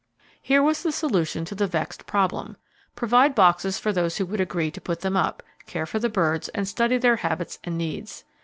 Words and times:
Here 0.41 0.63
was 0.63 0.81
the 0.81 0.91
solution 0.91 1.45
to 1.45 1.53
the 1.53 1.67
vexed 1.67 2.07
problem. 2.07 2.57
Provide 2.95 3.35
boxes 3.35 3.77
for 3.77 3.93
those 3.93 4.17
who 4.17 4.25
would 4.25 4.41
agree 4.41 4.71
to 4.71 4.81
put 4.81 5.01
them 5.01 5.15
up, 5.15 5.43
care 5.67 5.85
for 5.85 5.99
the 5.99 6.09
birds, 6.09 6.49
and 6.55 6.67
study 6.67 6.97
their 6.97 7.17
habits 7.17 7.59
and 7.63 7.77
needs. 7.77 8.23